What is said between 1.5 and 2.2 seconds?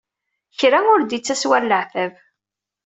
leɛtab.